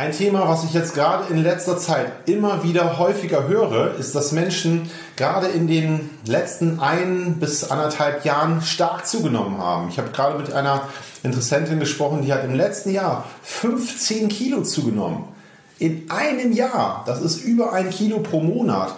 [0.00, 4.32] Ein Thema, was ich jetzt gerade in letzter Zeit immer wieder häufiger höre, ist, dass
[4.32, 9.90] Menschen gerade in den letzten ein bis anderthalb Jahren stark zugenommen haben.
[9.90, 10.88] Ich habe gerade mit einer
[11.22, 15.24] Interessentin gesprochen, die hat im letzten Jahr 15 Kilo zugenommen
[15.80, 17.04] in einem Jahr.
[17.06, 18.94] Das ist über ein Kilo pro Monat.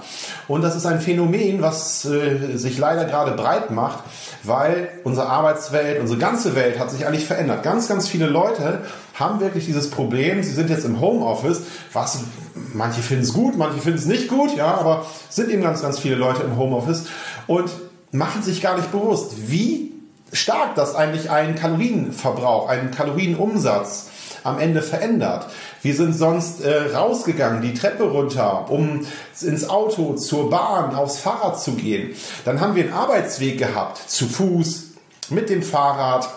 [0.49, 4.01] Und das ist ein Phänomen, was äh, sich leider gerade breit macht,
[4.43, 7.63] weil unsere Arbeitswelt, unsere ganze Welt hat sich eigentlich verändert.
[7.63, 8.81] Ganz, ganz viele Leute
[9.15, 10.43] haben wirklich dieses Problem.
[10.43, 12.25] Sie sind jetzt im Homeoffice, was
[12.75, 16.01] manche finden es gut, manche finden es nicht gut, ja, aber sind eben ganz, ganz
[16.01, 17.05] viele Leute im Homeoffice
[17.47, 17.71] und
[18.11, 19.92] machen sich gar nicht bewusst, wie
[20.33, 24.09] stark das eigentlich einen Kalorienverbrauch, einen Kalorienumsatz
[24.45, 25.47] am Ende verändert.
[25.83, 29.07] Wir sind sonst äh, rausgegangen, die Treppe runter, um
[29.41, 32.15] ins Auto, zur Bahn, aufs Fahrrad zu gehen.
[32.45, 34.89] Dann haben wir einen Arbeitsweg gehabt, zu Fuß,
[35.31, 36.29] mit dem Fahrrad,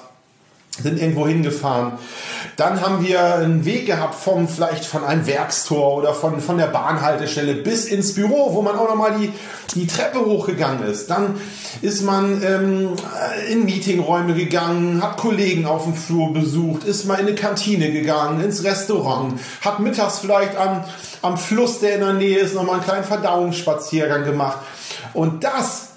[0.82, 1.94] sind irgendwo hingefahren.
[2.58, 6.68] Dann haben wir einen Weg gehabt vom vielleicht von einem Werkstor oder von, von der
[6.68, 9.32] Bahnhaltestelle bis ins Büro, wo man auch nochmal die,
[9.76, 11.10] die Treppe hochgegangen ist.
[11.10, 11.36] Dann
[11.82, 12.90] ist man ähm,
[13.50, 18.44] in Meetingräume gegangen, hat Kollegen auf dem Flur besucht, ist mal in eine Kantine gegangen,
[18.44, 20.84] ins Restaurant, hat mittags vielleicht am,
[21.22, 24.60] am Fluss, der in der Nähe ist, nochmal einen kleinen Verdauungsspaziergang gemacht.
[25.14, 25.95] Und das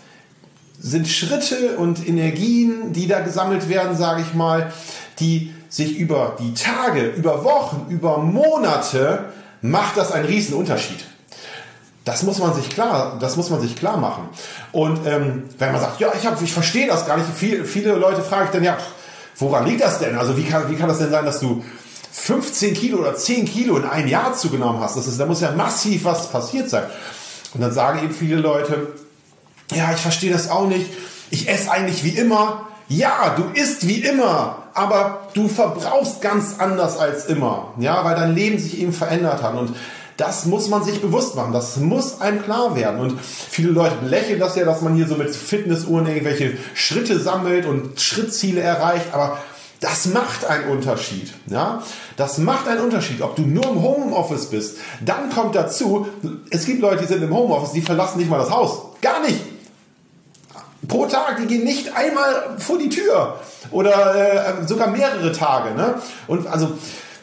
[0.80, 4.72] sind Schritte und Energien, die da gesammelt werden, sage ich mal,
[5.18, 9.26] die sich über die Tage, über Wochen, über Monate
[9.60, 11.04] macht das einen riesen Unterschied.
[12.04, 14.28] Das muss man sich klar, das muss man sich klar machen.
[14.72, 17.94] Und ähm, wenn man sagt, ja, ich, hab, ich verstehe das gar nicht, viele, viele
[17.96, 18.78] Leute frage ich dann, ja,
[19.36, 20.16] woran liegt das denn?
[20.16, 21.62] Also wie kann, wie kann das denn sein, dass du
[22.12, 24.96] 15 Kilo oder 10 Kilo in einem Jahr zugenommen hast?
[24.96, 26.84] Das ist, da muss ja massiv was passiert sein.
[27.52, 28.88] Und dann sagen eben viele Leute,
[29.74, 30.86] ja, ich verstehe das auch nicht.
[31.30, 32.68] Ich esse eigentlich wie immer.
[32.88, 37.74] Ja, du isst wie immer, aber du verbrauchst ganz anders als immer.
[37.78, 39.54] Ja, weil dein Leben sich eben verändert hat.
[39.54, 39.76] Und
[40.16, 41.52] das muss man sich bewusst machen.
[41.52, 42.98] Das muss einem klar werden.
[42.98, 47.66] Und viele Leute lächeln das ja, dass man hier so mit Fitnessuhren irgendwelche Schritte sammelt
[47.66, 49.12] und Schrittziele erreicht.
[49.12, 49.38] Aber
[49.80, 51.32] das macht einen Unterschied.
[51.46, 51.82] Ja?
[52.16, 54.78] Das macht einen Unterschied, ob du nur im Homeoffice bist.
[55.04, 56.08] Dann kommt dazu,
[56.50, 58.78] es gibt Leute, die sind im Homeoffice, die verlassen nicht mal das Haus.
[59.02, 59.38] Gar nicht
[60.88, 63.38] pro Tag, die gehen nicht einmal vor die Tür
[63.70, 65.74] oder äh, sogar mehrere Tage.
[65.74, 65.94] Ne?
[66.26, 66.76] Und also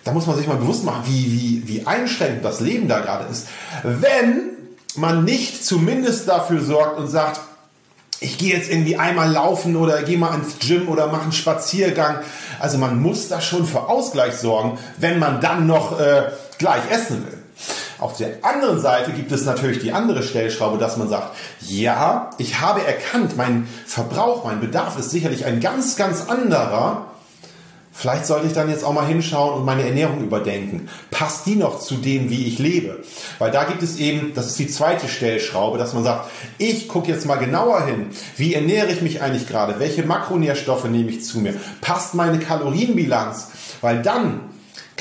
[0.04, 3.26] da muss man sich mal bewusst machen, wie, wie, wie einschränkend das Leben da gerade
[3.30, 3.48] ist.
[3.84, 4.52] Wenn
[4.96, 7.42] man nicht zumindest dafür sorgt und sagt,
[8.20, 12.20] ich gehe jetzt irgendwie einmal laufen oder gehe mal ins Gym oder mache einen Spaziergang.
[12.60, 17.26] Also man muss da schon für Ausgleich sorgen, wenn man dann noch äh, gleich essen
[17.26, 17.45] will.
[18.00, 22.60] Auf der anderen Seite gibt es natürlich die andere Stellschraube, dass man sagt, ja, ich
[22.60, 27.08] habe erkannt, mein Verbrauch, mein Bedarf ist sicherlich ein ganz, ganz anderer.
[27.98, 30.90] Vielleicht sollte ich dann jetzt auch mal hinschauen und meine Ernährung überdenken.
[31.12, 33.02] Passt die noch zu dem, wie ich lebe?
[33.40, 37.10] Weil da gibt es eben, das ist die zweite Stellschraube, dass man sagt, ich gucke
[37.10, 38.08] jetzt mal genauer hin.
[38.36, 39.80] Wie ernähre ich mich eigentlich gerade?
[39.80, 41.54] Welche Makronährstoffe nehme ich zu mir?
[41.80, 43.52] Passt meine Kalorienbilanz?
[43.80, 44.42] Weil dann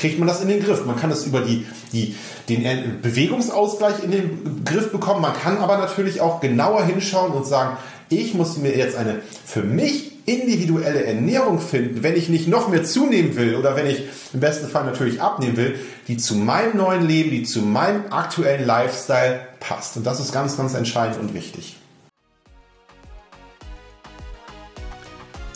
[0.05, 0.85] kriegt man das in den Griff.
[0.85, 2.15] Man kann das über die, die,
[2.47, 5.21] den Bewegungsausgleich in den Griff bekommen.
[5.21, 7.77] Man kann aber natürlich auch genauer hinschauen und sagen,
[8.09, 12.83] ich muss mir jetzt eine für mich individuelle Ernährung finden, wenn ich nicht noch mehr
[12.83, 15.75] zunehmen will oder wenn ich im besten Fall natürlich abnehmen will,
[16.07, 19.97] die zu meinem neuen Leben, die zu meinem aktuellen Lifestyle passt.
[19.97, 21.77] Und das ist ganz, ganz entscheidend und wichtig.